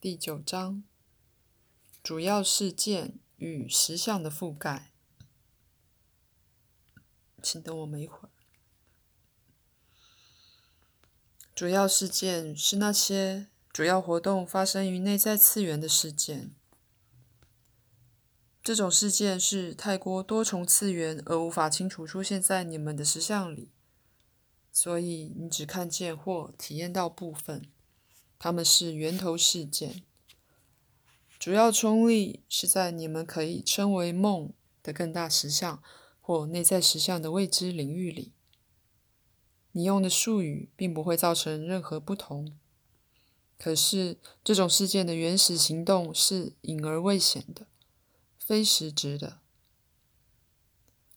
[0.00, 0.84] 第九章：
[2.04, 4.92] 主要事件与实相的覆盖。
[7.42, 8.30] 请等我们一会儿。
[11.52, 16.54] 主要事件是那些主要活动发生于内在次元的事件。
[18.62, 23.72] 这种事件是太过多重次元而无法清楚出现在你们的实相里，
[24.70, 27.68] 所以你只看见或体验到部分。
[28.38, 30.02] 它们是源头事件，
[31.38, 35.82] 主要冲力是在你们可以称为梦的更大实相
[36.20, 38.32] 或内在实相的未知领域里。
[39.72, 42.56] 你用的术语并不会造成任何不同，
[43.58, 47.66] 可是这种事件的原始行动是隐而未显的，
[48.38, 49.40] 非实质的。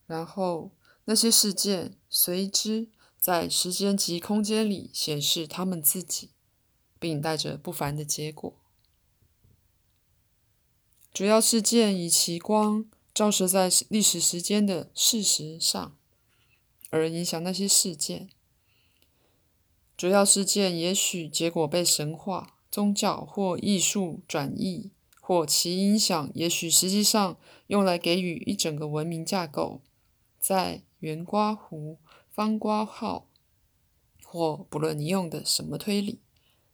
[0.08, 0.72] 然后
[1.06, 6.31] 那些事件随之在时间及空间里显示他们自己。
[7.02, 8.54] 并带着不凡的结果。
[11.12, 15.98] 主要事件以其光照射在历史时间的事实上，
[16.92, 18.30] 而影响那些事件。
[19.98, 29.82] 主要事件也许结果被神话、宗教或艺术转移，或其影响也许实际上用来给予一整个文明架构，
[30.40, 31.98] 在圆刮弧、
[32.30, 33.28] 方刮号，
[34.24, 36.20] 或不论你用的什么推理。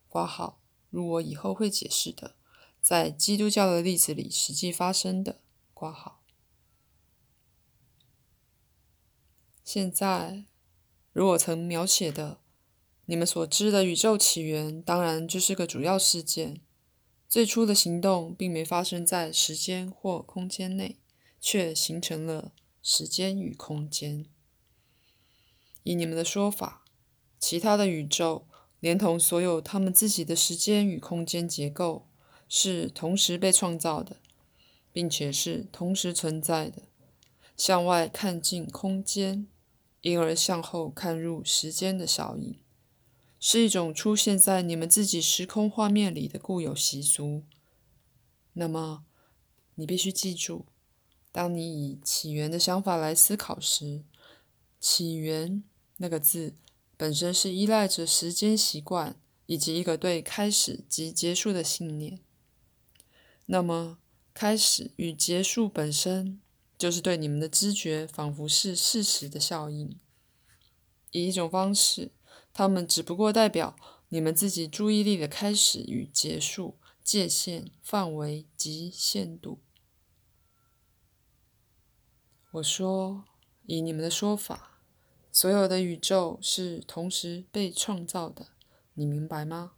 [0.07, 2.35] 挂号，如我以后会解释的，
[2.81, 5.41] 在基督教的例子里实际发生的
[5.73, 6.23] 挂号。
[9.63, 10.45] 现在，
[11.11, 12.39] 如我曾描写的，
[13.05, 16.61] 你们所知的宇宙起源，当然就是个主要事件。
[17.27, 20.97] 最初的行动并没发生在时间或空间内，
[21.41, 24.25] 却形成了时间与空间。
[25.83, 26.85] 以你们的说法，
[27.37, 28.47] 其他的宇宙。
[28.79, 32.07] 连同所有他们自己的时间与空间结构，
[32.47, 34.17] 是同时被创造的，
[34.93, 36.83] 并且是同时存在的。
[37.55, 39.47] 向外看进空间，
[40.01, 42.59] 因而向后看入时间的效应，
[43.39, 47.43] 是一种出现在你们自己时空画面里的固有习俗。
[48.53, 49.05] 那么，
[49.73, 50.67] 你必须记住，
[51.31, 54.03] 当你以起源的想法来思考时
[54.79, 55.63] ，“起源”
[55.97, 56.53] 那个字。
[56.97, 62.19] 本身是依赖着时间习惯以及一个对开始及结束的信念。
[63.45, 63.99] 那么，
[64.33, 66.41] 开始与结束本身
[66.77, 69.99] 就是对你们的知觉仿佛是事实的效应。
[71.11, 72.11] 以一种方式，
[72.51, 73.75] 它们只不过代表
[74.09, 79.61] 你们自己注意力的开始与结束、界限、范围及限度。
[82.51, 83.23] 我说，
[83.65, 84.66] 以你们的说法。
[85.39, 88.47] 所有的宇宙是同时被创造的，
[88.95, 89.73] 你明白吗？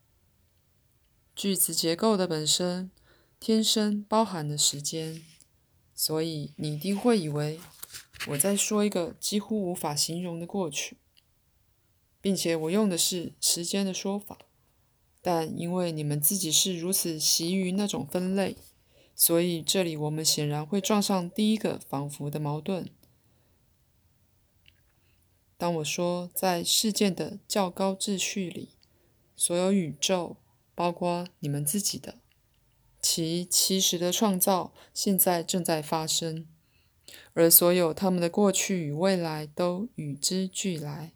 [1.35, 2.89] 句子结构的本身
[3.41, 5.21] 天生包含了时间，
[5.93, 7.59] 所以你一定会以为
[8.27, 10.95] 我在说一个几乎无法形容的过去，
[12.21, 14.37] 并且我用的是时间的说法。
[15.21, 18.55] 但因为你们自己是如此习于那种分类，
[19.13, 22.89] 所以这里我们显然会撞上第一个仿佛的矛盾。
[25.59, 28.69] 当我说在事件的较高秩序里，
[29.35, 30.37] 所有宇宙，
[30.73, 32.15] 包括你们自己的，
[33.01, 36.47] 其其实的创造现在正在发生，
[37.33, 41.11] 而所有他们的过去与未来都与之俱来，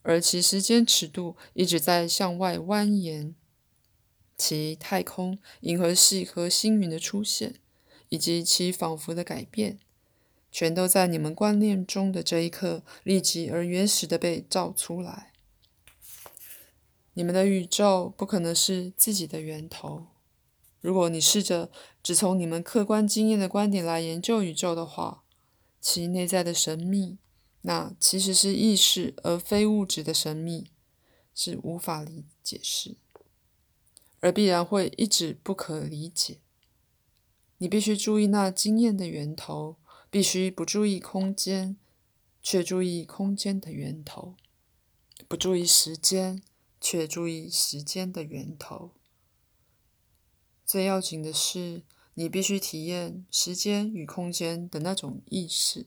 [0.00, 3.34] 而其时间尺度一直在向外蜿蜒，
[4.38, 7.56] 其太空、银河系和星云的出现，
[8.08, 9.78] 以及其仿佛的改变。
[10.58, 15.34] 全都在你们观念中的这一刻，立即而原始的被造出来。
[17.12, 20.06] 你们的宇宙不可能是自己的源头。
[20.80, 21.70] 如果你试着
[22.02, 25.24] 只从你们客观经验的观点来研究宇宙的话，
[25.78, 27.18] 其内在的神秘，
[27.60, 30.70] 那其实是意识而非物质的神秘，
[31.34, 32.96] 是无法理解释，
[34.20, 36.38] 而必然会一直不可理解。
[37.58, 39.76] 你必须注意那经验的源头。
[40.16, 41.76] 必须不注意空间，
[42.42, 44.34] 却注意空间的源头；
[45.28, 46.42] 不注意时间，
[46.80, 48.92] 却注意时间的源头。
[50.64, 51.82] 最要紧的是，
[52.14, 55.84] 你必须体验时间与空间的那种意识。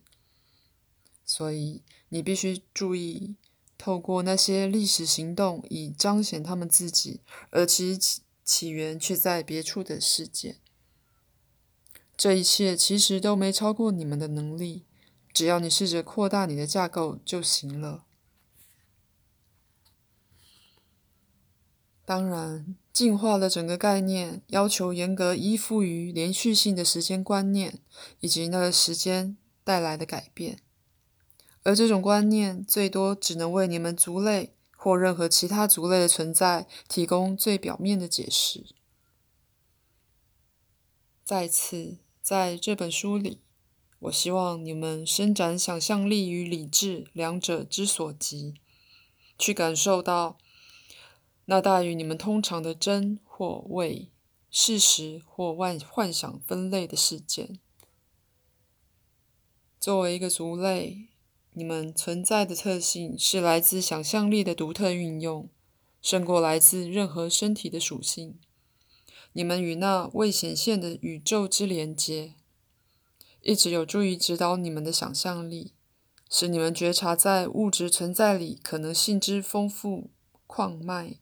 [1.26, 3.36] 所以，你必须注意
[3.80, 7.98] 透过那些历史行动以彰显他们自己，而其
[8.46, 10.60] 起源却在别处的事件。
[12.20, 14.84] 这一切其实都没超过你们的能力，
[15.32, 18.04] 只要你试着扩大你的架构就行了。
[22.04, 27.80] 当然，进化的整个概念要求严格依附于连续性的时间观念，
[28.20, 30.60] 以及那个时间带来的改变。
[31.64, 38.66] 而这种观念最多只能为你们族类或任何其他族类的存在提供最表面的解释。
[41.24, 42.00] 再次，
[42.30, 43.40] 在这本书里，
[44.02, 48.54] 我希望你们伸展想象力与理智两者之所及，
[49.40, 50.38] 去感受到
[51.46, 54.12] 那大于你们通常的真或伪、
[54.52, 57.58] 事实或幻幻想分类的事件。
[59.80, 61.08] 作为一个族类，
[61.54, 65.50] 你们存在的特性是来自想象力的独特运用，
[66.00, 68.40] 胜过来自任何身体的属性。
[69.40, 72.34] 你们与那未显现的宇宙之连接，
[73.40, 75.72] 一直有助于指导你们的想象力，
[76.30, 80.10] 使你们觉察在物质存在里可能性之丰富
[80.46, 81.20] 矿脉。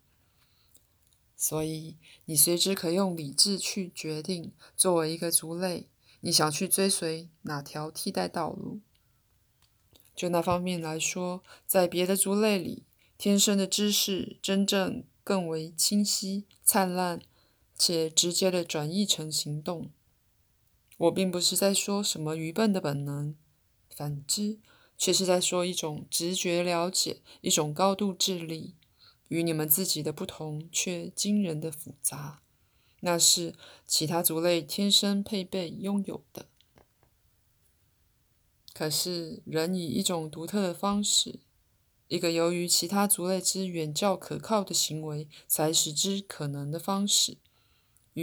[1.36, 5.88] 所以，你随之可用理智去决定，作为一个族类，
[6.22, 8.80] 你想去追随哪条替代道路。
[10.16, 17.22] 就那方面来说，在别的族类里，天生的知识真正更为清晰、灿烂。
[17.78, 19.92] 且直接的转译成行动。
[20.98, 23.36] 我并不是在说什么愚笨的本能，
[23.96, 24.60] 反之，
[24.98, 28.76] 却是在说一种直觉了解，一种高度智力，
[29.28, 32.42] 与你们自己的不同却惊人的复杂。
[33.02, 33.54] 那是
[33.86, 36.48] 其他族类天生配备拥有的。
[38.74, 41.40] 可是，人以一种独特的方式，
[42.08, 47.38] 一个由于其他族类之远较可靠的行为才使之可能的方式。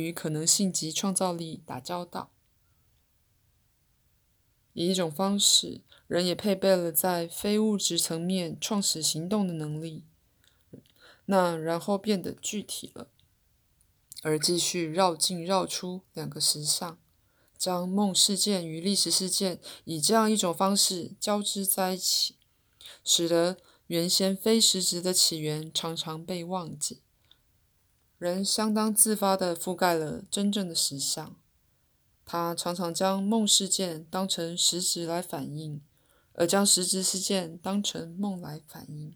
[0.01, 2.33] 与可能性及创造力打交道，
[4.73, 10.05] 以一种方式，人也配备了在非物质层面创始行动的能力。
[11.27, 13.09] 那然后变得具体了，
[14.23, 16.99] 而继续绕进绕出两个实相，
[17.57, 22.35] 将梦事件与历史事件以这样一种方式交织在一起，
[23.05, 23.57] 使得
[23.87, 27.04] 原先非实质的起源常常被忘记。
[28.25, 31.37] 人相当自发地覆盖了真正的实相，
[32.25, 35.83] 他常常将梦事件当成实质来反映，
[36.33, 39.15] 而将实质事件当成梦来反映。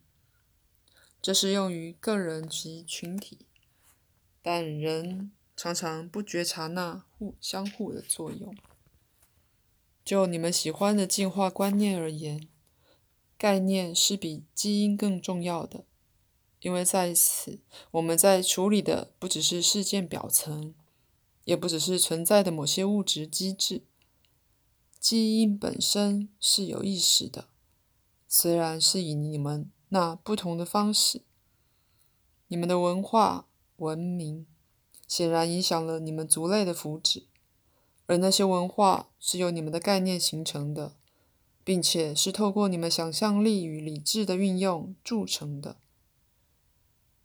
[1.22, 3.46] 这是用于个人及群体，
[4.42, 8.54] 但人常常不觉察那互相互的作用。
[10.04, 12.46] 就你们喜欢的进化观念而言，
[13.38, 15.86] 概念是比基因更重要的。
[16.60, 17.60] 因为在此，
[17.92, 20.74] 我们在处理的不只是事件表层，
[21.44, 23.82] 也不只是存在的某些物质机制。
[24.98, 27.46] 基因本身是有意识的，
[28.26, 31.22] 虽然是以你们那不同的方式。
[32.48, 33.46] 你们的文化
[33.76, 34.44] 文明
[35.06, 37.24] 显然影响了你们族类的福祉，
[38.06, 40.96] 而那些文化是由你们的概念形成的，
[41.62, 45.76] 并且是透过你们想象力与理智的运用铸成的。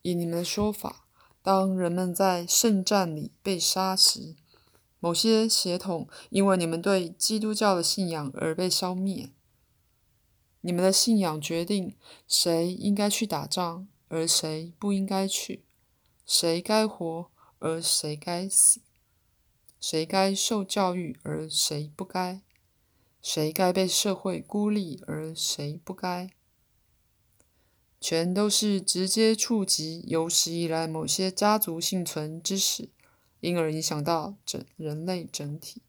[0.04, 1.08] 以你们的说法，
[1.42, 4.36] 当人们在圣战里被杀时，
[5.00, 9.32] 某些血统因为你们对基督教的信仰而被消灭。
[10.62, 11.96] 你们的信仰决定
[12.28, 15.62] 谁应该去打仗，而谁不应该去；
[16.26, 17.30] 谁该活，
[17.60, 18.80] 而谁该死；
[19.80, 22.42] 谁该受教育，而谁不该；
[23.22, 26.30] 谁该被社会孤立，而谁不该。
[28.04, 32.90] 全都是直接触及有史以来某些家族幸存之史，
[33.40, 35.82] 因而影响到整人类整体。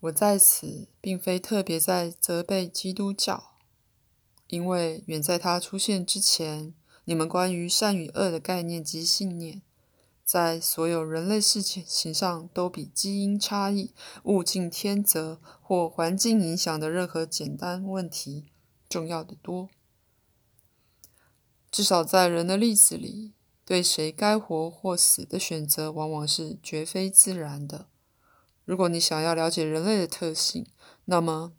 [0.00, 3.54] 我在此并非特别在责备基督教，
[4.48, 6.74] 因为远在它出现之前，
[7.04, 9.62] 你们关于善与恶的概念及信念，
[10.24, 18.48] 在所有人类事情上都比基因差异、物竞天择或环境影响的任何简单问题。
[18.92, 19.70] 重要的多，
[21.70, 23.32] 至少在人的例子里，
[23.64, 27.88] 对谁该活或死的选择，往往是绝非自然的。
[28.66, 30.66] 如果你想要了解人类的特性，
[31.06, 31.54] 那么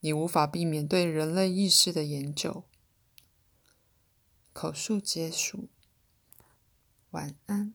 [0.00, 2.64] 你无法避免对人类意识的研究。
[4.54, 5.68] 口述结束，
[7.10, 7.74] 晚安。